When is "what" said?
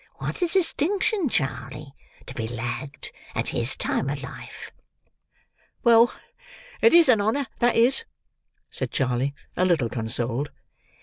0.15-0.37